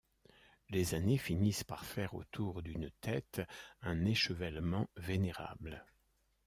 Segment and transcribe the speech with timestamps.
[0.71, 3.39] Les années finissent par faire autour d’une tête
[3.83, 5.85] un échevellement vénérable.